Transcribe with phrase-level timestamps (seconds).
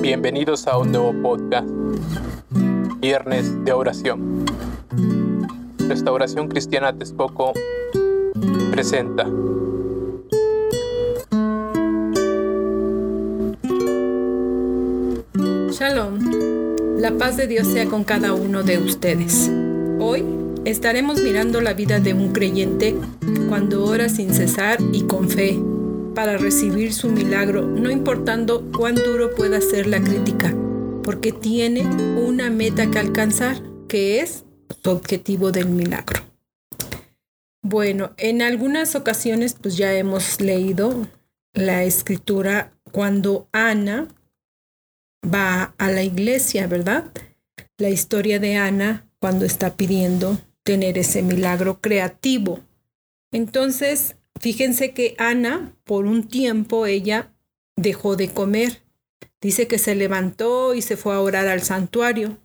[0.00, 1.68] Bienvenidos a un nuevo podcast,
[3.00, 4.44] Viernes de Oración.
[5.88, 7.52] Restauración Cristiana Texcoco
[8.70, 9.24] presenta.
[15.72, 16.18] Shalom,
[16.98, 19.50] la paz de Dios sea con cada uno de ustedes.
[19.98, 22.96] Hoy estaremos mirando la vida de un creyente
[23.48, 25.56] cuando ora sin cesar y con fe
[26.12, 30.52] para recibir su milagro, no importando cuán duro pueda ser la crítica,
[31.04, 31.82] porque tiene
[32.16, 34.44] una meta que alcanzar, que es
[34.82, 36.22] su objetivo del milagro.
[37.62, 41.06] Bueno, en algunas ocasiones pues ya hemos leído
[41.54, 44.08] la escritura cuando Ana
[45.24, 47.12] va a la iglesia, ¿verdad?
[47.78, 52.60] La historia de Ana cuando está pidiendo tener ese milagro creativo.
[53.32, 57.32] Entonces, Fíjense que Ana, por un tiempo, ella
[57.76, 58.82] dejó de comer.
[59.40, 62.38] Dice que se levantó y se fue a orar al santuario.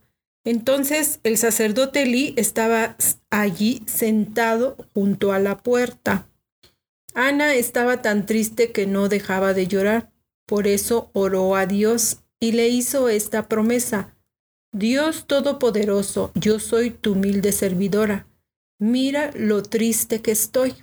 [0.43, 2.95] Entonces el sacerdote Elí estaba
[3.29, 6.27] allí sentado junto a la puerta.
[7.13, 10.11] Ana estaba tan triste que no dejaba de llorar.
[10.47, 14.15] Por eso oró a Dios y le hizo esta promesa.
[14.73, 18.25] Dios Todopoderoso, yo soy tu humilde servidora.
[18.79, 20.73] Mira lo triste que estoy.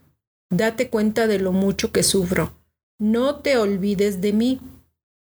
[0.51, 2.53] Date cuenta de lo mucho que sufro.
[2.99, 4.61] No te olvides de mí.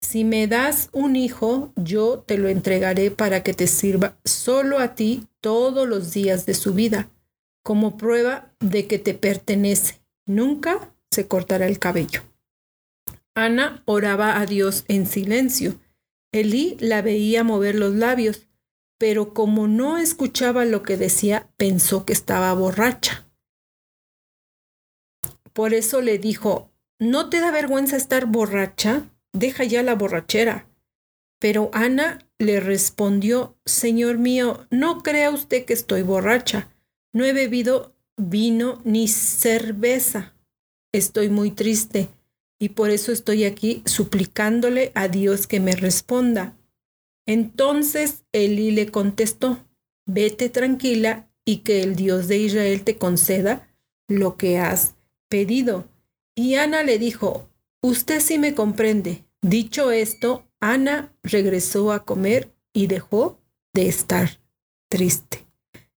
[0.02, 4.96] Si me das un hijo, yo te lo entregaré para que te sirva solo a
[4.96, 7.10] ti todos los días de su vida,
[7.64, 10.02] como prueba de que te pertenece.
[10.26, 12.22] Nunca se cortará el cabello.
[13.36, 15.76] Ana oraba a Dios en silencio.
[16.32, 18.48] Elí la veía mover los labios,
[19.00, 23.26] pero como no escuchaba lo que decía, pensó que estaba borracha.
[25.54, 29.10] Por eso le dijo, ¿no te da vergüenza estar borracha?
[29.34, 30.68] Deja ya la borrachera.
[31.40, 36.70] Pero Ana le respondió, Señor mío, no crea usted que estoy borracha.
[37.14, 40.36] No he bebido vino ni cerveza.
[40.92, 42.10] Estoy muy triste
[42.60, 46.58] y por eso estoy aquí suplicándole a Dios que me responda.
[47.26, 49.66] Entonces Elí le contestó,
[50.06, 53.68] vete tranquila y que el Dios de Israel te conceda
[54.08, 54.96] lo que has
[55.30, 55.88] pedido.
[56.36, 57.50] Y Ana le dijo,
[57.82, 59.24] Usted sí me comprende.
[59.42, 63.40] Dicho esto, Ana regresó a comer y dejó
[63.74, 64.42] de estar
[64.90, 65.46] triste.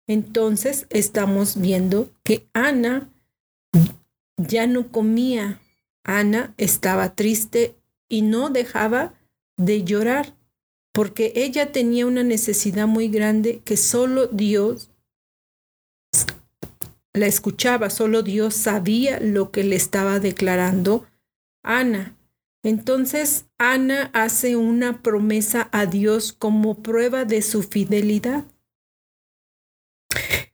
[0.06, 3.10] Entonces estamos viendo que Ana
[4.36, 5.60] ya no comía.
[6.04, 7.76] Ana estaba triste
[8.08, 9.14] y no dejaba
[9.56, 10.34] de llorar
[10.92, 14.90] porque ella tenía una necesidad muy grande que solo Dios
[17.14, 21.06] la escuchaba, solo Dios sabía lo que le estaba declarando
[21.62, 22.16] Ana.
[22.62, 28.44] Entonces Ana hace una promesa a Dios como prueba de su fidelidad.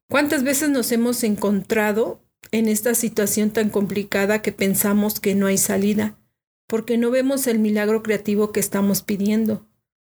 [0.08, 2.22] ¿Cuántas veces nos hemos encontrado
[2.53, 6.19] en esta situación tan complicada que pensamos que no hay salida?
[6.66, 9.66] Porque no vemos el milagro creativo que estamos pidiendo.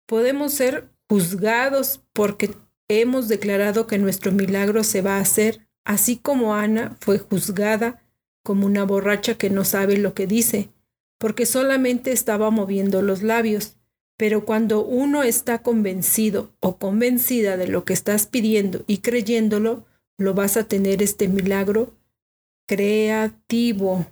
[0.07, 2.51] Podemos ser juzgados porque
[2.89, 8.03] hemos declarado que nuestro milagro se va a hacer así como Ana fue juzgada
[8.43, 10.69] como una borracha que no sabe lo que dice,
[11.19, 13.77] porque solamente estaba moviendo los labios.
[14.19, 19.85] Pero cuando uno está convencido o convencida de lo que estás pidiendo y creyéndolo,
[20.17, 21.93] lo vas a tener este milagro
[22.67, 24.07] creativo.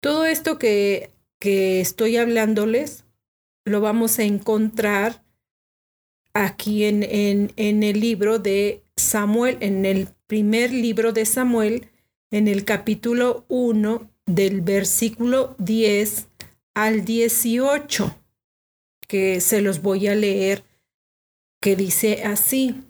[0.00, 3.04] Todo esto que, que estoy hablándoles
[3.64, 5.24] lo vamos a encontrar
[6.32, 11.88] aquí en, en, en el libro de Samuel, en el primer libro de Samuel,
[12.30, 16.28] en el capítulo 1, del versículo 10
[16.74, 18.14] al 18,
[19.06, 20.64] que se los voy a leer,
[21.60, 22.85] que dice así.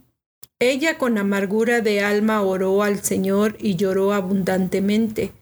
[0.58, 5.32] Ella con amargura de alma oró al Señor y lloró abundantemente,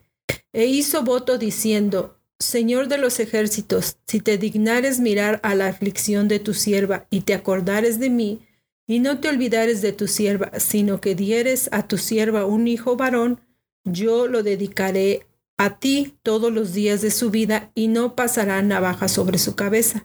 [0.52, 6.26] e hizo voto diciendo, Señor de los ejércitos, si te dignares mirar a la aflicción
[6.26, 8.40] de tu sierva y te acordares de mí,
[8.86, 12.96] y no te olvidares de tu sierva, sino que dieres a tu sierva un hijo
[12.96, 13.40] varón,
[13.84, 15.26] yo lo dedicaré
[15.56, 20.04] a ti todos los días de su vida y no pasará navaja sobre su cabeza.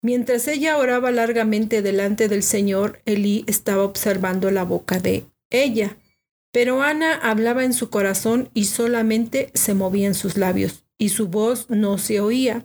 [0.00, 5.96] Mientras ella oraba largamente delante del Señor, Elí estaba observando la boca de ella.
[6.52, 11.68] Pero Ana hablaba en su corazón y solamente se movían sus labios, y su voz
[11.68, 12.64] no se oía.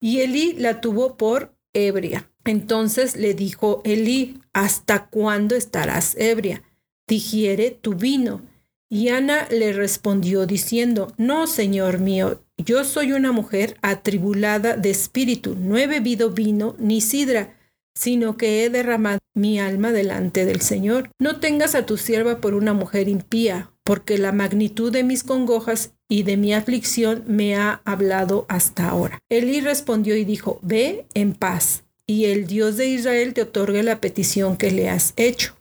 [0.00, 2.30] Y Elí la tuvo por ebria.
[2.44, 6.62] Entonces le dijo Elí, ¿hasta cuándo estarás ebria?
[7.06, 8.42] Digiere tu vino.
[8.90, 15.54] Y Ana le respondió diciendo, No, Señor mío, yo soy una mujer atribulada de espíritu,
[15.56, 17.54] no he bebido vino ni sidra,
[17.94, 21.10] sino que he derramado mi alma delante del Señor.
[21.18, 25.94] No tengas a tu sierva por una mujer impía, porque la magnitud de mis congojas
[26.08, 29.18] y de mi aflicción me ha hablado hasta ahora.
[29.28, 34.00] Elí respondió y dijo, Ve en paz, y el Dios de Israel te otorgue la
[34.00, 35.56] petición que le has hecho.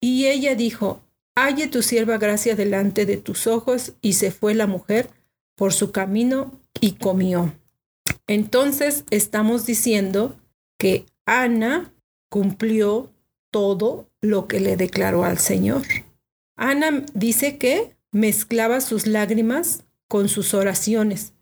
[0.00, 1.02] Y ella dijo,
[1.34, 5.08] Halle tu sierva gracia delante de tus ojos, y se fue la mujer
[5.62, 7.54] por su camino y comió.
[8.26, 10.34] Entonces estamos diciendo
[10.76, 11.94] que Ana
[12.28, 13.12] cumplió
[13.52, 15.82] todo lo que le declaró al Señor.
[16.56, 21.32] Ana dice que mezclaba sus lágrimas con sus oraciones.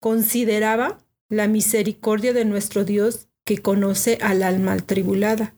[0.00, 0.96] Consideraba
[1.28, 5.54] la misericordia de nuestro Dios que conoce al alma atribulada.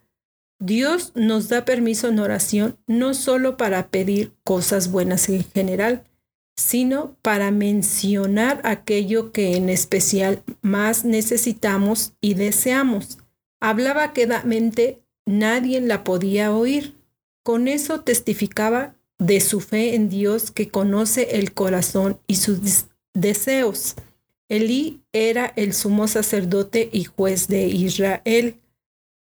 [0.59, 6.03] Dios nos da permiso en oración no solo para pedir cosas buenas en general,
[6.59, 13.19] sino para mencionar aquello que en especial más necesitamos y deseamos.
[13.61, 16.97] Hablaba quedamente, nadie la podía oír.
[17.45, 23.95] Con eso testificaba de su fe en Dios que conoce el corazón y sus deseos.
[24.49, 28.57] Elí era el sumo sacerdote y juez de Israel.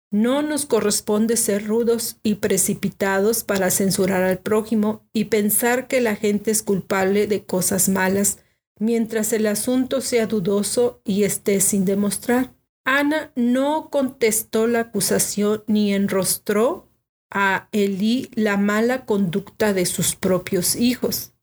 [0.10, 6.16] No nos corresponde ser rudos y precipitados para censurar al prójimo y pensar que la
[6.16, 8.40] gente es culpable de cosas malas
[8.80, 12.54] mientras el asunto sea dudoso y esté sin demostrar.
[12.86, 16.88] Ana no contestó la acusación ni enrostró
[17.30, 21.34] a Elí la mala conducta de sus propios hijos.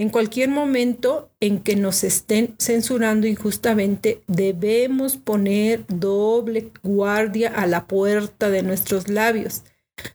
[0.00, 7.86] En cualquier momento en que nos estén censurando injustamente, debemos poner doble guardia a la
[7.86, 9.62] puerta de nuestros labios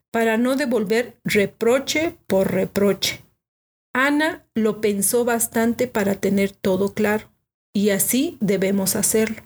[0.09, 3.23] para no devolver reproche por reproche.
[3.93, 7.29] Ana lo pensó bastante para tener todo claro,
[7.71, 9.43] y así debemos hacerlo.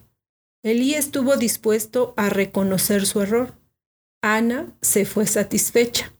[0.63, 3.55] Elí estuvo dispuesto a reconocer su error.
[4.21, 6.13] Ana se fue satisfecha.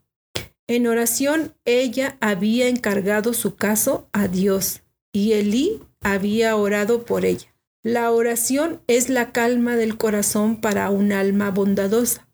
[0.69, 4.81] En oración ella había encargado su caso a Dios
[5.11, 7.47] y Elí había orado por ella.
[7.81, 12.29] La oración es la calma del corazón para un alma bondadosa.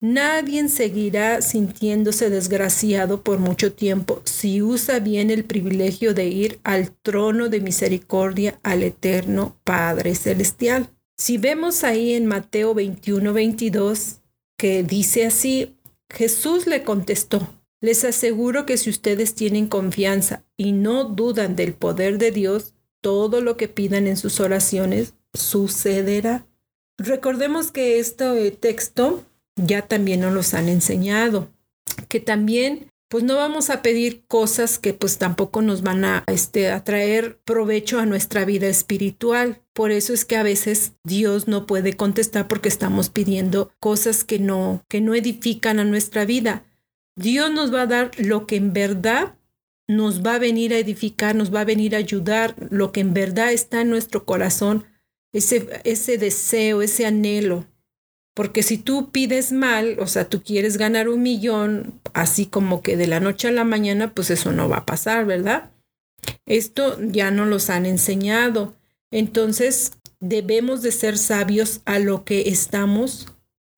[0.00, 6.90] Nadie seguirá sintiéndose desgraciado por mucho tiempo si usa bien el privilegio de ir al
[6.90, 10.90] trono de misericordia al eterno Padre Celestial.
[11.16, 14.22] Si vemos ahí en Mateo 21, 22,
[14.58, 15.76] que dice así,
[16.10, 22.18] Jesús le contestó, les aseguro que si ustedes tienen confianza y no dudan del poder
[22.18, 26.46] de Dios, todo lo que pidan en sus oraciones sucederá.
[26.98, 29.24] Recordemos que este texto
[29.56, 31.48] ya también nos los han enseñado,
[32.08, 36.70] que también pues no vamos a pedir cosas que pues tampoco nos van a, este,
[36.70, 39.62] a traer provecho a nuestra vida espiritual.
[39.72, 44.40] Por eso es que a veces Dios no puede contestar porque estamos pidiendo cosas que
[44.40, 46.64] no, que no edifican a nuestra vida.
[47.16, 49.36] Dios nos va a dar lo que en verdad
[49.88, 53.14] nos va a venir a edificar, nos va a venir a ayudar, lo que en
[53.14, 54.84] verdad está en nuestro corazón,
[55.32, 57.66] ese, ese deseo, ese anhelo.
[58.34, 62.96] Porque si tú pides mal, o sea, tú quieres ganar un millón, así como que
[62.96, 65.70] de la noche a la mañana, pues eso no va a pasar, ¿verdad?
[66.44, 68.74] Esto ya no los han enseñado.
[69.10, 73.28] Entonces, debemos de ser sabios a lo que estamos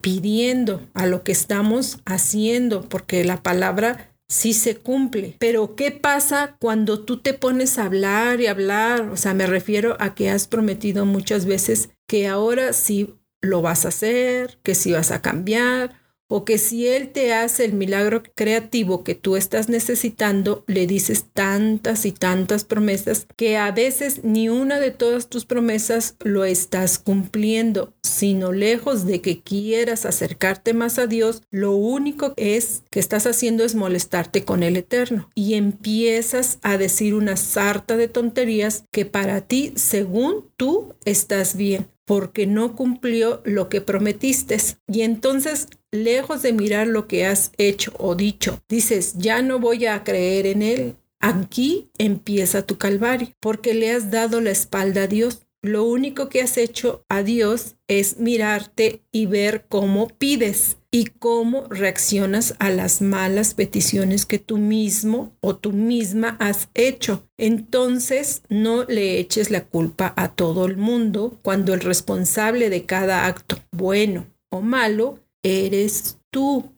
[0.00, 5.36] pidiendo, a lo que estamos haciendo, porque la palabra sí se cumple.
[5.38, 9.08] Pero ¿qué pasa cuando tú te pones a hablar y hablar?
[9.10, 13.84] O sea, me refiero a que has prometido muchas veces que ahora sí lo vas
[13.84, 15.96] a hacer, que si vas a cambiar,
[16.28, 21.24] o que si Él te hace el milagro creativo que tú estás necesitando, le dices
[21.32, 26.98] tantas y tantas promesas que a veces ni una de todas tus promesas lo estás
[26.98, 33.26] cumpliendo, sino lejos de que quieras acercarte más a Dios, lo único es que estás
[33.26, 35.30] haciendo es molestarte con el Eterno.
[35.34, 41.88] Y empiezas a decir una sarta de tonterías que para ti, según tú, estás bien
[42.08, 44.56] porque no cumplió lo que prometiste.
[44.90, 49.84] Y entonces, lejos de mirar lo que has hecho o dicho, dices, ya no voy
[49.84, 50.96] a creer en él.
[51.20, 55.46] Aquí empieza tu calvario, porque le has dado la espalda a Dios.
[55.60, 61.66] Lo único que has hecho a Dios es mirarte y ver cómo pides y cómo
[61.68, 67.28] reaccionas a las malas peticiones que tú mismo o tú misma has hecho.
[67.36, 73.26] Entonces, no le eches la culpa a todo el mundo cuando el responsable de cada
[73.26, 76.72] acto, bueno o malo, eres tú.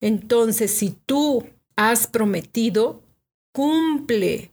[0.00, 3.02] Entonces, si tú has prometido,
[3.52, 4.52] cumple,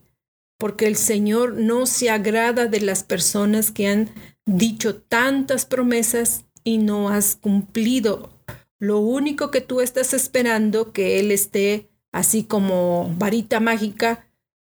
[0.58, 4.10] porque el Señor no se agrada de las personas que han
[4.44, 8.30] dicho tantas promesas y no has cumplido.
[8.78, 14.26] Lo único que tú estás esperando que Él esté así como varita mágica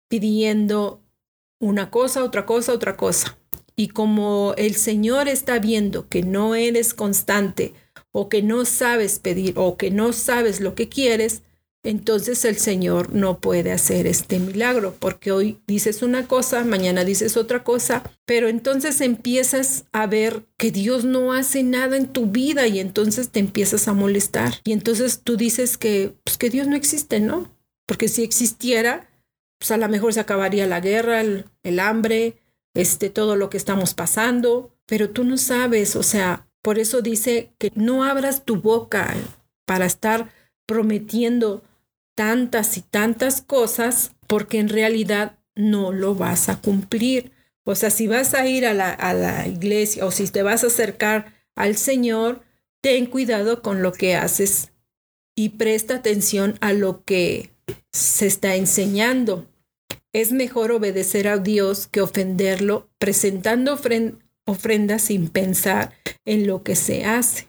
[0.07, 1.01] pidiendo
[1.59, 3.37] una cosa, otra cosa, otra cosa.
[3.75, 7.73] Y como el Señor está viendo que no eres constante
[8.11, 11.43] o que no sabes pedir o que no sabes lo que quieres,
[11.83, 17.37] entonces el Señor no puede hacer este milagro, porque hoy dices una cosa, mañana dices
[17.37, 22.67] otra cosa, pero entonces empiezas a ver que Dios no hace nada en tu vida
[22.67, 24.53] y entonces te empiezas a molestar.
[24.63, 27.51] Y entonces tú dices que, pues, que Dios no existe, ¿no?
[27.87, 29.09] Porque si existiera,
[29.59, 32.37] pues a lo mejor se acabaría la guerra, el, hambre,
[32.75, 37.53] este, todo lo que estamos pasando, pero tú no sabes, o sea, por eso dice
[37.57, 39.15] que no abras tu boca
[39.65, 40.31] para estar
[40.67, 41.63] prometiendo
[42.21, 47.31] tantas y tantas cosas porque en realidad no lo vas a cumplir.
[47.63, 51.33] O sea, si vas a ir a la, iglesia o si te vas a acercar
[51.55, 52.43] al Señor,
[52.79, 54.71] ten cuidado con lo que haces
[55.35, 57.49] y presta atención a lo que
[57.91, 59.47] se está enseñando.
[60.13, 63.79] Es mejor obedecer a Dios que ofenderlo presentando
[64.45, 67.47] ofrendas sin pensar en lo que se hace.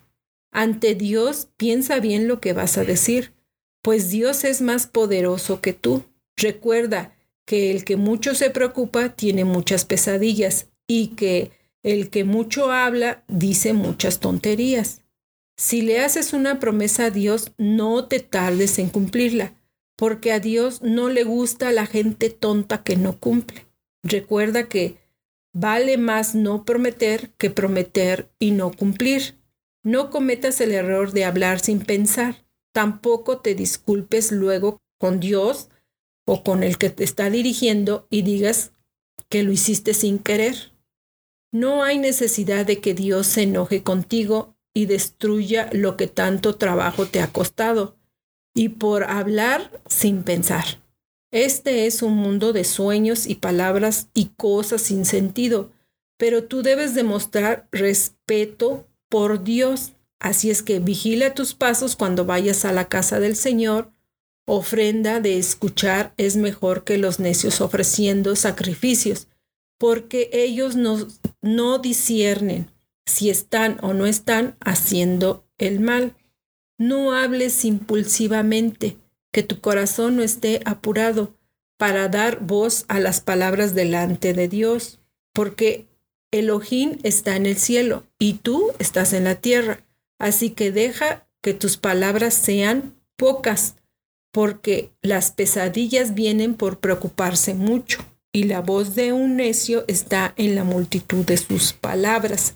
[0.50, 3.34] Ante Dios, piensa bien lo que vas a decir
[3.82, 6.04] pues Dios es más poderoso que tú.
[6.36, 11.50] Recuerda que el que mucho se preocupa tiene muchas pesadillas y que
[11.82, 15.02] el que mucho habla dice muchas tonterías.
[15.56, 19.54] Si le haces una promesa a Dios, no te tardes en cumplirla,
[19.96, 23.66] porque a Dios no le gusta la gente tonta que no cumple.
[24.02, 24.96] Recuerda que
[25.52, 29.36] vale más no prometer que prometer y no cumplir.
[29.84, 32.41] No cometas el error de hablar sin pensar.
[32.72, 35.68] Tampoco te disculpes luego con Dios
[36.26, 38.72] o con el que te está dirigiendo y digas
[39.28, 40.72] que lo hiciste sin querer.
[41.52, 47.06] No hay necesidad de que Dios se enoje contigo y destruya lo que tanto trabajo
[47.06, 47.96] te ha costado,
[48.54, 50.64] y por hablar sin pensar.
[51.30, 55.72] Este es un mundo de sueños y palabras y cosas sin sentido,
[56.18, 62.64] pero tú debes demostrar respeto por Dios Así es que vigila tus pasos cuando vayas
[62.64, 63.90] a la casa del Señor.
[64.46, 69.26] Ofrenda de escuchar es mejor que los necios ofreciendo sacrificios,
[69.78, 71.08] porque ellos no,
[71.40, 72.70] no disciernen
[73.04, 76.14] si están o no están haciendo el mal.
[76.78, 78.98] No hables impulsivamente,
[79.32, 81.34] que tu corazón no esté apurado
[81.76, 85.00] para dar voz a las palabras delante de Dios,
[85.32, 85.88] porque
[86.30, 89.84] Elohim está en el cielo y tú estás en la tierra.
[90.22, 93.74] Así que deja que tus palabras sean pocas,
[94.32, 97.98] porque las pesadillas vienen por preocuparse mucho,
[98.32, 102.52] y la voz de un necio está en la multitud de sus palabras.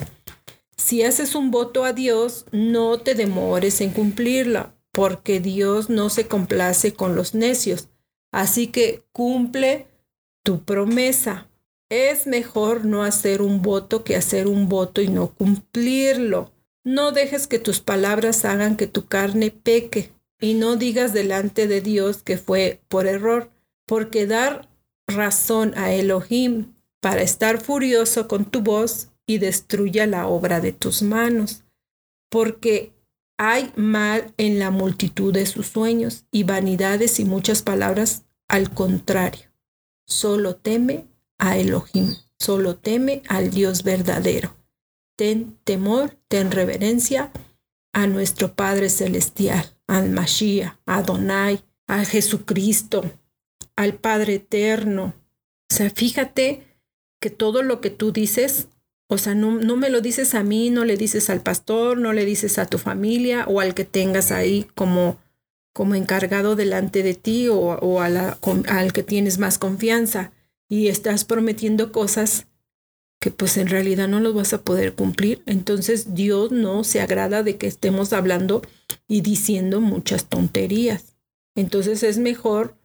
[0.77, 6.29] Si haces un voto a Dios, no te demores en cumplirlo, porque Dios no se
[6.29, 7.89] complace con los necios.
[8.31, 9.89] Así que cumple
[10.45, 11.51] tu promesa.
[11.91, 16.53] Es mejor no hacer un voto que hacer un voto y no cumplirlo.
[16.87, 21.81] No dejes que tus palabras hagan que tu carne peque y no digas delante de
[21.81, 23.51] Dios que fue por error,
[23.87, 24.69] porque dar
[25.09, 31.03] razón a Elohim para estar furioso con tu voz y destruya la obra de tus
[31.03, 31.65] manos,
[32.31, 32.93] porque
[33.37, 39.51] hay mal en la multitud de sus sueños y vanidades y muchas palabras al contrario.
[40.07, 44.55] Solo teme a Elohim, solo teme al Dios verdadero
[45.17, 47.33] ten temor, ten reverencia
[47.93, 53.11] a nuestro Padre Celestial, al Mashiach, a Adonai, a Jesucristo,
[53.75, 55.15] al Padre Eterno.
[55.71, 56.63] O sea, fíjate
[57.21, 58.69] que todo lo que tú dices,
[59.09, 62.13] o sea, no, no, me lo dices a mí, no le dices al pastor, no
[62.13, 65.19] le dices a tu familia o al que tengas ahí como,
[65.73, 70.33] como encargado delante de ti o, o la, al que tienes más confianza
[70.69, 72.47] y estás prometiendo cosas
[73.21, 75.43] que pues en realidad no los vas a poder cumplir.
[75.47, 78.63] Entonces Dios no se agrada de que estemos hablando
[79.09, 81.17] y diciendo muchas tonterías.
[81.55, 82.77] Entonces es mejor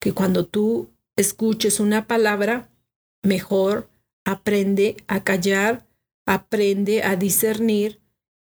[0.00, 2.70] que cuando tú escuches una palabra,
[3.22, 3.88] mejor
[4.24, 5.86] aprende a callar,
[6.26, 8.00] aprende a discernir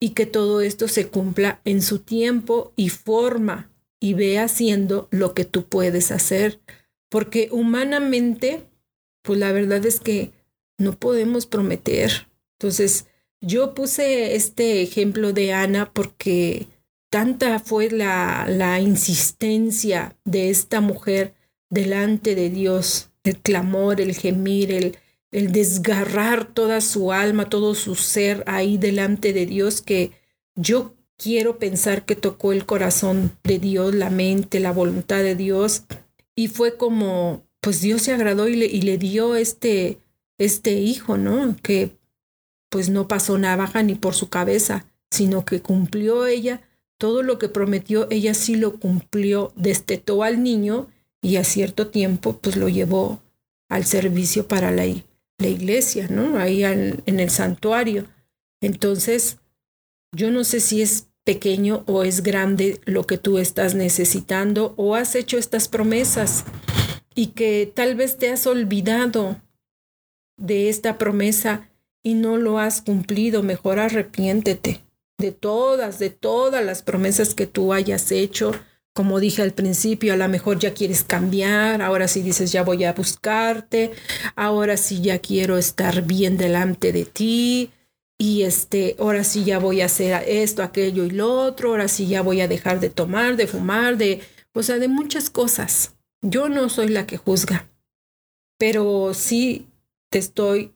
[0.01, 5.35] y que todo esto se cumpla en su tiempo y forma y ve haciendo lo
[5.35, 6.61] que tú puedes hacer.
[7.11, 8.67] Porque humanamente,
[9.23, 10.33] pues la verdad es que
[10.81, 12.27] no podemos prometer.
[12.59, 13.07] Entonces,
[13.41, 16.67] yo puse este ejemplo de Ana porque
[17.11, 21.35] tanta fue la, la insistencia de esta mujer
[21.71, 24.97] delante de Dios, el clamor, el gemir, el,
[25.31, 30.13] el desgarrar toda su alma, todo su ser ahí delante de Dios, que
[30.57, 35.85] yo quiero pensar que tocó el corazón de Dios, la mente, la voluntad de Dios,
[36.35, 39.99] y fue como, pues Dios se agradó y le, y le dio este,
[40.41, 41.55] este hijo, ¿no?
[41.63, 41.97] Que
[42.71, 46.63] pues no pasó navaja ni por su cabeza, sino que cumplió ella
[46.99, 50.89] todo lo que prometió, ella sí lo cumplió, destetó al niño
[51.23, 53.23] y a cierto tiempo pues lo llevó
[53.71, 54.85] al servicio para la,
[55.39, 56.39] la iglesia, ¿no?
[56.39, 58.07] Ahí en el santuario.
[58.61, 59.39] Entonces,
[60.15, 64.95] yo no sé si es pequeño o es grande lo que tú estás necesitando o
[64.95, 66.45] has hecho estas promesas
[67.15, 69.41] y que tal vez te has olvidado
[70.41, 71.69] de esta promesa
[72.03, 74.83] y no lo has cumplido, mejor arrepiéntete
[75.19, 78.53] de todas, de todas las promesas que tú hayas hecho.
[78.93, 82.83] Como dije al principio, a lo mejor ya quieres cambiar, ahora sí dices ya voy
[82.85, 83.93] a buscarte,
[84.35, 87.71] ahora sí ya quiero estar bien delante de ti,
[88.19, 92.07] y este, ahora sí ya voy a hacer esto, aquello y lo otro, ahora sí
[92.07, 94.21] ya voy a dejar de tomar, de fumar, de,
[94.53, 95.95] o sea, de muchas cosas.
[96.21, 97.71] Yo no soy la que juzga,
[98.59, 99.70] pero sí
[100.11, 100.75] te estoy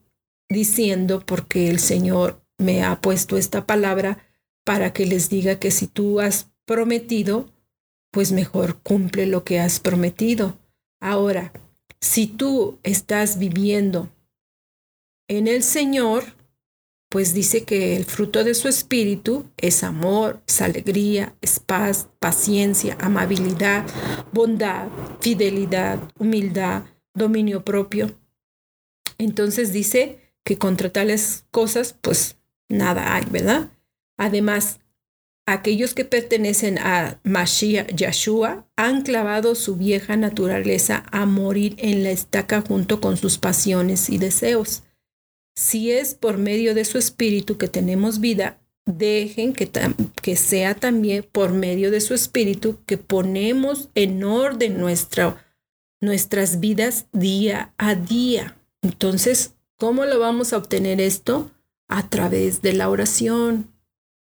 [0.49, 4.25] diciendo porque el Señor me ha puesto esta palabra
[4.63, 7.53] para que les diga que si tú has prometido,
[8.11, 10.57] pues mejor cumple lo que has prometido.
[10.99, 11.51] Ahora,
[11.99, 14.09] si tú estás viviendo
[15.27, 16.23] en el Señor,
[17.09, 22.97] pues dice que el fruto de su espíritu es amor, es alegría, es paz, paciencia,
[22.99, 23.85] amabilidad,
[24.31, 24.87] bondad,
[25.19, 28.15] fidelidad, humildad, dominio propio.
[29.17, 32.37] Entonces dice que contra tales cosas, pues
[32.69, 33.71] nada hay, ¿verdad?
[34.17, 34.79] Además,
[35.45, 42.11] aquellos que pertenecen a Mashiach Yeshua han clavado su vieja naturaleza a morir en la
[42.11, 44.83] estaca junto con sus pasiones y deseos
[45.55, 49.71] si es por medio de su espíritu que tenemos vida, dejen que,
[50.21, 54.77] que sea también por medio de su espíritu que ponemos en orden
[56.01, 58.54] nuestras vidas día a día.
[58.85, 61.49] Entonces, ¿cómo lo vamos a obtener esto?
[61.87, 63.71] A través de la oración.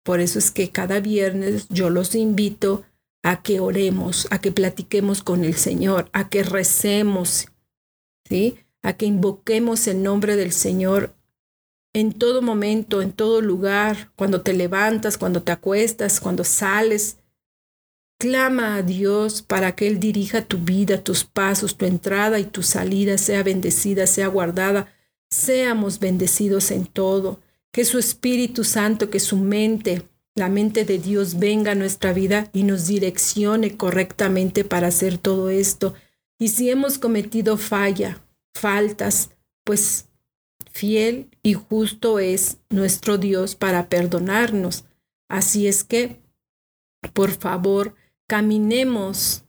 [0.04, 2.84] Por eso es que cada viernes yo los invito
[3.24, 7.48] a que oremos, a que platiquemos con el Señor, a que recemos,
[8.30, 8.60] ¿sí?
[8.84, 11.16] A que invoquemos el nombre del Señor
[11.94, 17.18] en todo momento, en todo lugar, cuando te levantas, cuando te acuestas, cuando sales.
[18.22, 22.62] Clama a Dios para que Él dirija tu vida, tus pasos, tu entrada y tu
[22.62, 24.94] salida sea bendecida, sea guardada.
[25.32, 27.40] Seamos bendecidos en todo.
[27.72, 30.04] Que su Espíritu Santo, que su mente,
[30.36, 35.50] la mente de Dios venga a nuestra vida y nos direccione correctamente para hacer todo
[35.50, 35.96] esto.
[36.38, 39.32] Y si hemos cometido falla, faltas,
[39.64, 40.10] pues
[40.72, 44.86] Fiel y justo es nuestro Dios para perdonarnos.
[45.28, 46.22] Así es que,
[47.14, 47.96] por favor,
[48.32, 49.44] caminemos.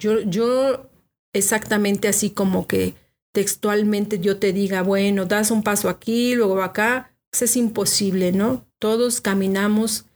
[0.00, 0.90] Yo, yo
[1.32, 2.96] exactamente así como que
[3.32, 8.66] textualmente yo te diga, bueno, das un paso aquí, luego acá, pues es imposible, ¿no?
[8.80, 10.06] Todos caminamos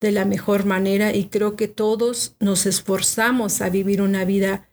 [0.00, 4.70] de la mejor manera y creo que todos nos esforzamos a vivir una vida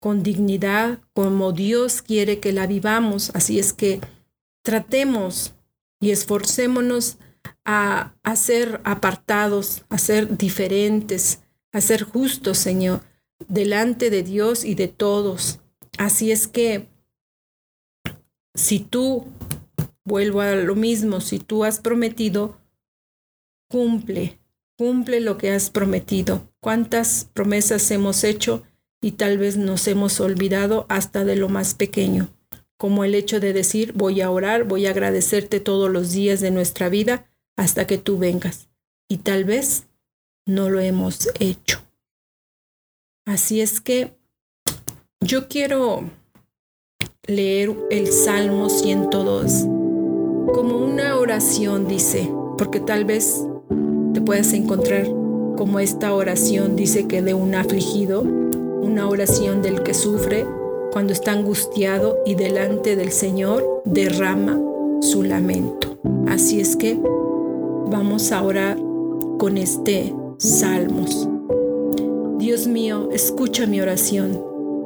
[0.00, 3.32] con dignidad, como Dios quiere que la vivamos.
[3.34, 4.00] Así es que
[4.62, 5.52] tratemos
[6.00, 7.18] y esforcémonos
[7.66, 11.42] a, ser apartados, a ser diferentes,
[11.72, 12.06] a ser
[12.54, 13.02] Señor,
[13.48, 15.60] delante de Dios y de todos.
[15.98, 16.88] Así es que
[18.54, 19.26] si tú,
[20.04, 22.58] vuelvo a lo mismo, si tú has prometido,
[23.68, 24.40] cumple,
[24.76, 26.50] cumple lo que has prometido.
[26.60, 28.64] ¿Cuántas promesas hemos hecho
[29.00, 32.30] y tal vez nos hemos olvidado hasta de lo más pequeño?
[32.78, 36.52] como el hecho de decir voy a orar, voy a agradecerte todos los días de
[36.52, 37.26] nuestra vida
[37.56, 38.70] hasta que tú vengas.
[39.08, 39.87] Y tal vez
[40.48, 41.80] no lo hemos hecho.
[43.26, 44.16] Así es que
[45.20, 46.10] yo quiero
[47.26, 49.66] leer el Salmo 102
[50.54, 53.44] como una oración, dice, porque tal vez
[54.14, 55.06] te puedas encontrar
[55.58, 60.46] como esta oración dice que de un afligido, una oración del que sufre,
[60.92, 64.58] cuando está angustiado y delante del Señor derrama
[65.02, 65.98] su lamento.
[66.26, 66.98] Así es que
[67.90, 68.78] vamos a orar
[69.38, 71.28] con este salmos.
[72.38, 74.40] Dios mío, escucha mi oración,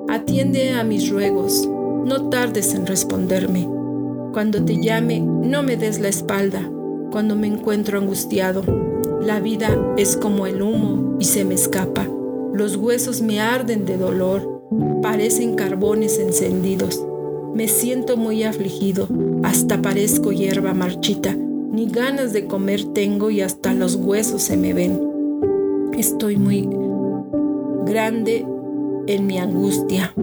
[0.09, 3.69] atiende a mis ruegos, no tardes en responderme.
[4.33, 6.71] Cuando te llame, no me des la espalda,
[7.11, 8.63] cuando me encuentro angustiado.
[9.21, 12.09] La vida es como el humo y se me escapa.
[12.55, 14.63] Los huesos me arden de dolor
[15.03, 17.05] parecen carbones encendidos.
[17.55, 19.07] Me siento muy afligido,
[19.43, 24.73] hasta parezco hierba marchita, ni ganas de comer tengo y hasta los huesos se me
[24.73, 25.12] ven.
[25.97, 26.67] Estoy muy
[27.85, 28.47] grande
[29.07, 30.15] en mi angustia.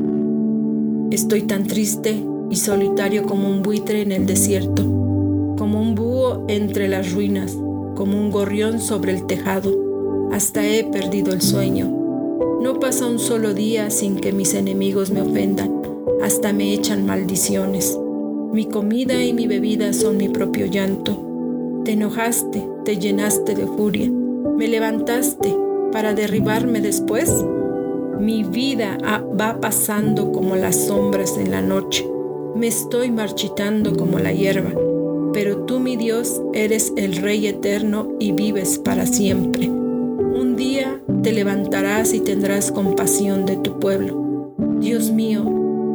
[1.11, 2.15] Estoy tan triste
[2.49, 4.83] y solitario como un buitre en el desierto,
[5.57, 7.55] como un búho entre las ruinas,
[7.95, 9.71] como un gorrión sobre el tejado.
[10.31, 11.87] Hasta he perdido el sueño.
[12.61, 15.71] No pasa un solo día sin que mis enemigos me ofendan,
[16.23, 17.97] hasta me echan maldiciones.
[18.51, 21.23] Mi comida y mi bebida son mi propio llanto.
[21.85, 24.11] Te enojaste, te llenaste de furia,
[24.59, 25.55] me levantaste
[25.93, 27.33] para derribarme después.
[28.19, 28.97] Mi vida
[29.39, 32.05] va pasando como las sombras en la noche.
[32.55, 34.71] Me estoy marchitando como la hierba.
[35.31, 39.69] Pero tú, mi Dios, eres el Rey eterno y vives para siempre.
[39.69, 44.53] Un día te levantarás y tendrás compasión de tu pueblo.
[44.81, 45.45] Dios mío,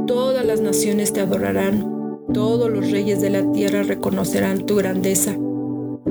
[0.06, 5.36] todas las naciones te adorarán, todos los reyes de la tierra reconocerán tu grandeza.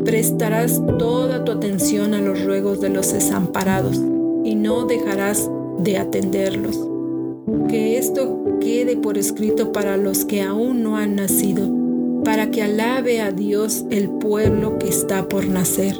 [0.05, 4.01] Prestarás toda tu atención a los ruegos de los desamparados
[4.43, 6.77] y no dejarás de atenderlos.
[7.69, 11.69] Que esto quede por escrito para los que aún no han nacido,
[12.23, 15.95] para que alabe a Dios el pueblo que está por nacer.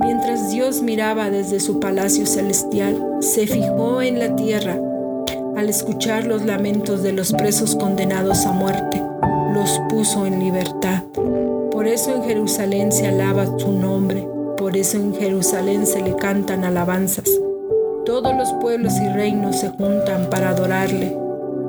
[0.00, 4.80] Mientras Dios miraba desde su palacio celestial, se fijó en la tierra.
[5.56, 9.02] Al escuchar los lamentos de los presos condenados a muerte,
[9.52, 11.02] los puso en libertad.
[11.82, 14.24] Por eso en Jerusalén se alaba su nombre,
[14.56, 17.28] por eso en Jerusalén se le cantan alabanzas.
[18.06, 21.18] Todos los pueblos y reinos se juntan para adorarle.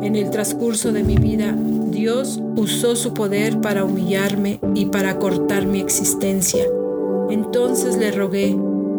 [0.04, 5.66] En el transcurso de mi vida, Dios usó su poder para humillarme y para cortar
[5.66, 6.64] mi existencia.
[7.32, 8.56] Entonces le rogué,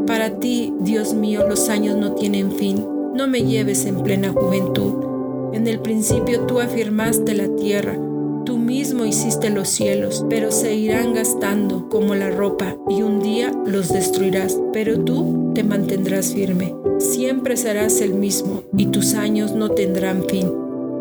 [0.08, 5.52] para ti, Dios mío, los años no tienen fin, no me lleves en plena juventud.
[5.52, 7.96] En el principio tú afirmaste la tierra,
[8.44, 13.52] tú mismo hiciste los cielos, pero se irán gastando como la ropa y un día
[13.66, 19.70] los destruirás, pero tú te mantendrás firme siempre serás el mismo y tus años no
[19.70, 20.50] tendrán fin.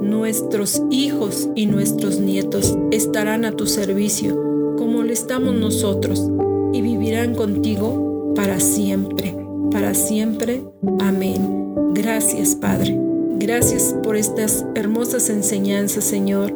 [0.02, 4.36] Nuestros hijos y nuestros nietos estarán a tu servicio
[4.78, 6.30] como lo estamos nosotros
[6.74, 9.36] y vivirán contigo para siempre,
[9.72, 10.62] para siempre.
[11.00, 11.94] Amén.
[11.94, 13.00] Gracias Padre.
[13.38, 16.54] Gracias por estas hermosas enseñanzas, Señor,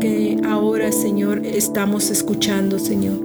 [0.00, 3.18] que ahora, Señor, estamos escuchando, Señor.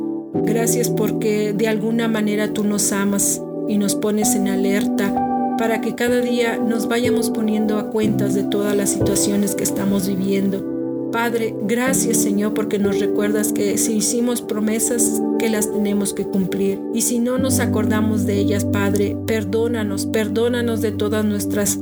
[0.44, 5.14] Gracias porque de alguna manera tú nos amas y nos pones en alerta
[5.58, 10.08] para que cada día nos vayamos poniendo a cuentas de todas las situaciones que estamos
[10.08, 11.10] viviendo.
[11.12, 16.82] Padre, gracias Señor porque nos recuerdas que si hicimos promesas, que las tenemos que cumplir.
[16.94, 21.80] Y si no nos acordamos de ellas, Padre, perdónanos, perdónanos de todas nuestras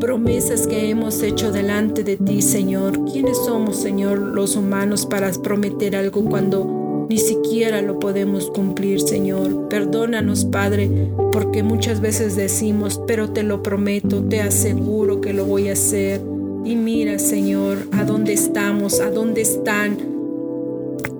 [0.00, 3.04] promesas que hemos hecho delante de ti, Señor.
[3.04, 9.68] ¿Quiénes somos, Señor, los humanos para prometer algo cuando ni siquiera lo podemos cumplir, Señor.
[9.68, 10.88] Perdónanos, Padre,
[11.32, 16.20] porque muchas veces decimos, pero te lo prometo, te aseguro que lo voy a hacer.
[16.64, 19.98] Y mira, Señor, a dónde estamos, a dónde están.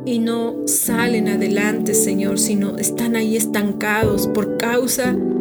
[0.05, 5.40] Y no salen adelante, Señor, sino están ahí estancados por causa de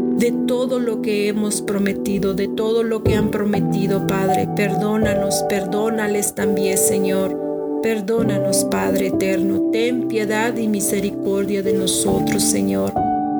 [0.50, 4.50] todo lo que hemos prometido, de todo lo que han prometido, Padre.
[4.56, 7.80] Perdónanos, perdónales también, Señor.
[7.82, 12.92] Perdónanos, Padre eterno, ten piedad y misericordia de nosotros, Señor.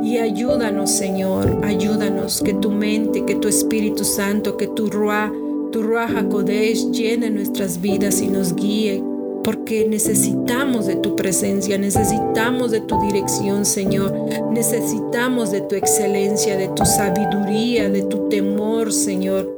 [0.02, 5.30] Y ayúdanos, Señor, ayúdanos que tu mente, que tu Espíritu Santo, que tu Ruah,
[5.74, 9.04] tu Ruah HaKodesh llene nuestras vidas y nos guíe,
[9.50, 14.14] porque necesitamos de tu presencia, necesitamos de tu dirección, Señor.
[14.52, 19.50] Necesitamos de tu excelencia, de tu sabiduría, de tu temor, Señor.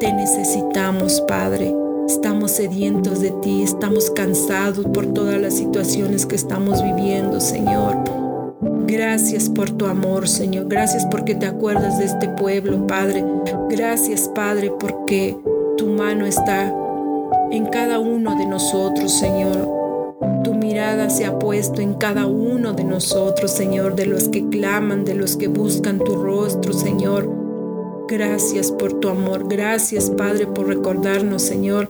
[0.00, 1.72] Te necesitamos, Padre.
[2.08, 7.96] Estamos sedientos de ti, estamos cansados por todas las situaciones que estamos viviendo, Señor.
[8.88, 10.66] Gracias por tu amor, Señor.
[10.66, 13.24] Gracias porque te acuerdas de este pueblo, Padre.
[13.68, 15.38] Gracias, Padre, porque
[15.76, 16.74] tu mano está
[17.50, 19.68] en cada uno de nosotros, Señor.
[20.44, 25.04] Tu mirada se ha puesto en cada uno de nosotros, Señor, de los que claman,
[25.04, 27.28] de los que buscan tu rostro, Señor.
[28.08, 29.48] Gracias por tu amor.
[29.48, 31.88] Gracias, Padre, por recordarnos, Señor,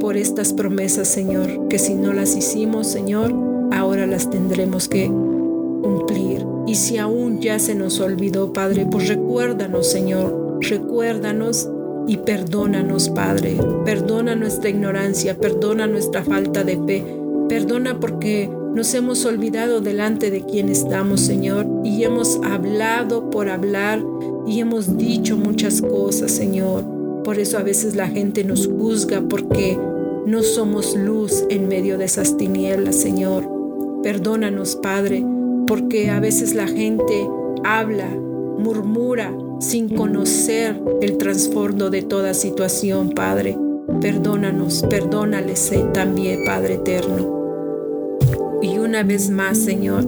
[0.00, 3.34] por estas promesas, Señor, que si no las hicimos, Señor,
[3.72, 6.46] ahora las tendremos que cumplir.
[6.66, 11.68] Y si aún ya se nos olvidó, Padre, pues recuérdanos, Señor, recuérdanos
[12.06, 13.58] y perdónanos, Padre.
[13.84, 17.04] Perdona nuestra ignorancia, perdona nuestra falta de fe,
[17.48, 24.02] perdona porque nos hemos olvidado delante de quien estamos, Señor, y hemos hablado por hablar
[24.46, 26.84] y hemos dicho muchas cosas, Señor.
[27.22, 29.78] Por eso a veces la gente nos juzga porque
[30.26, 33.48] no somos luz en medio de esas tinieblas, Señor.
[34.02, 35.24] Perdónanos, Padre,
[35.66, 37.28] porque a veces la gente
[37.64, 39.32] habla, murmura
[39.62, 43.56] sin conocer el trasfondo de toda situación, Padre.
[44.00, 48.58] Perdónanos, perdónales también, Padre eterno.
[48.60, 50.06] Y una vez más, Señor,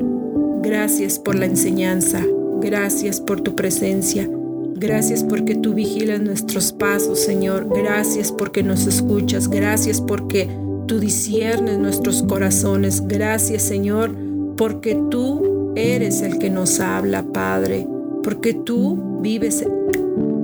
[0.61, 2.25] gracias por la enseñanza,
[2.61, 4.29] gracias por tu presencia,
[4.75, 10.49] gracias porque tú vigilas nuestros pasos, Señor, gracias porque nos escuchas, gracias porque
[10.87, 14.17] tú disiernes nuestros corazones, gracias, Señor,
[14.57, 17.87] porque tú eres el que nos habla, Padre,
[18.23, 19.65] porque tú vives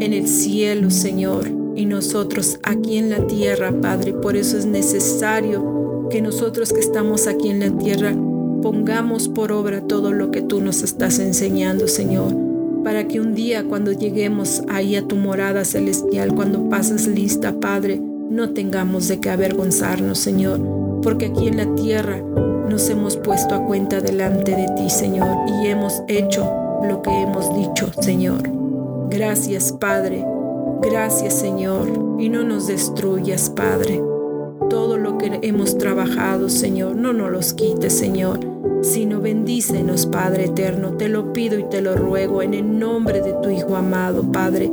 [0.00, 4.12] en el cielo, Señor y nosotros aquí en la tierra, Padre.
[4.12, 8.14] Por eso es necesario que nosotros que estamos aquí en la tierra
[8.62, 12.34] pongamos por obra todo lo que tú nos estás enseñando, Señor,
[12.84, 17.98] para que un día cuando lleguemos ahí a tu morada celestial, cuando pases lista, Padre,
[17.98, 20.60] no tengamos de qué avergonzarnos, Señor,
[21.02, 22.20] porque aquí en la tierra
[22.68, 26.46] nos hemos puesto a cuenta delante de ti, Señor, y hemos hecho
[26.86, 28.59] lo que hemos dicho, Señor.
[29.10, 30.24] Gracias, Padre
[30.82, 34.02] Gracias Señor, y no nos destruyas, Padre.
[34.70, 38.40] Todo lo que hemos trabajado, Señor, no nos los quites, Señor,
[38.80, 40.96] sino bendícenos, Padre eterno.
[40.96, 44.70] Te lo pido y te lo ruego en el nombre de tu Hijo amado, Padre.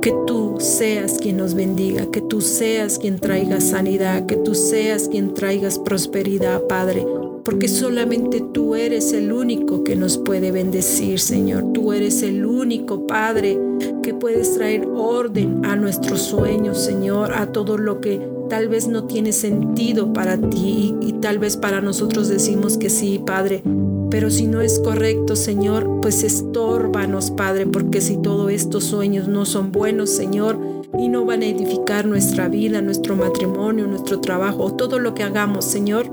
[0.00, 5.08] Que tú seas quien nos bendiga, que tú seas quien traiga sanidad, que tú seas
[5.08, 7.04] quien traigas prosperidad, Padre
[7.44, 11.72] porque solamente tú eres el único que nos puede bendecir, Señor.
[11.72, 13.58] Tú eres el único, Padre,
[14.02, 19.04] que puedes traer orden a nuestros sueños, Señor, a todo lo que tal vez no
[19.04, 23.62] tiene sentido para ti y, tal vez para nosotros decimos que sí, Padre.
[24.10, 29.44] Pero si no es correcto, Señor, pues estórbanos, Padre, porque si todos estos sueños no
[29.44, 30.58] son buenos, Señor,
[30.98, 35.64] y no van a edificar nuestra vida, nuestro matrimonio, nuestro trabajo, todo lo que hagamos,
[35.64, 36.10] Señor,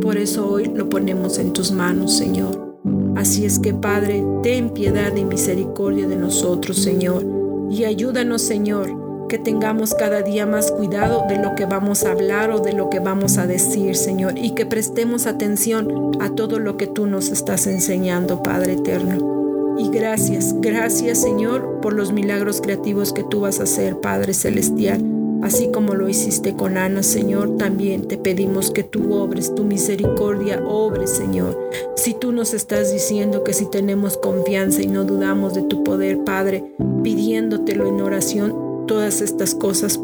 [0.00, 2.70] por eso hoy lo ponemos en tus manos, Señor.
[3.16, 7.24] Así es que, Padre, ten piedad y misericordia de nosotros, Señor.
[7.70, 12.50] Y ayúdanos, Señor, que tengamos cada día más cuidado de lo que vamos a hablar
[12.50, 14.38] o de lo que vamos a decir, Señor.
[14.38, 19.76] Y que prestemos atención a todo lo que tú nos estás enseñando, Padre eterno.
[19.78, 25.00] Y gracias, gracias, Señor, por los milagros creativos que tú vas a hacer, Padre celestial.
[25.42, 30.62] Así como lo hiciste con Ana, Señor, también te pedimos que tú obres, tu misericordia
[30.66, 31.58] obre, Señor.
[31.96, 36.24] Si tú nos estás diciendo que si tenemos confianza y no dudamos de tu poder,
[36.24, 36.64] Padre,
[37.02, 39.98] pidiéndotelo en oración, todas estas cosas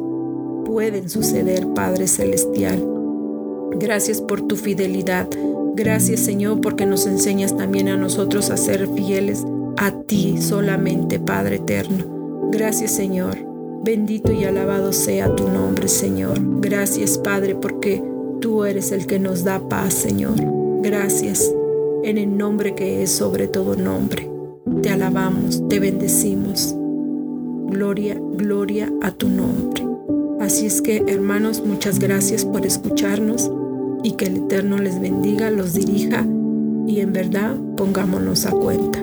[0.65, 2.85] pueden suceder, Padre Celestial.
[3.73, 5.29] Gracias por tu fidelidad.
[5.75, 9.45] Gracias, Señor, porque nos enseñas también a nosotros a ser fieles
[9.77, 12.49] a ti solamente, Padre eterno.
[12.51, 13.46] Gracias, Señor.
[13.85, 16.39] Bendito y alabado sea tu nombre, Señor.
[16.61, 18.03] Gracias, Padre, porque
[18.41, 20.35] tú eres el que nos da paz, Señor.
[20.83, 21.53] Gracias
[22.03, 24.31] en el nombre que es sobre todo nombre.
[24.83, 26.75] Te alabamos, te bendecimos.
[27.69, 29.85] Gloria, gloria a tu nombre.
[30.41, 33.51] Así es que, hermanos, muchas gracias por escucharnos
[34.03, 36.27] y que el Eterno les bendiga, los dirija
[36.87, 39.03] y en verdad pongámonos a cuenta.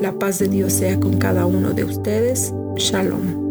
[0.00, 2.54] La paz de Dios sea con cada uno de ustedes.
[2.76, 3.47] Shalom.